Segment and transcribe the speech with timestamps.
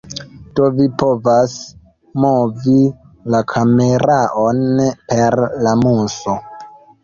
[0.59, 1.53] Do vi povas
[2.25, 2.79] movi
[3.35, 4.67] la kameraon
[5.15, 6.39] per la muso.